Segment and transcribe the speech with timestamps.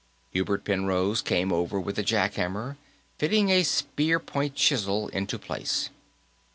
[0.31, 2.75] Hubert Penrose came over with the jack hammer,
[3.19, 5.89] fitting a spear point chisel into place.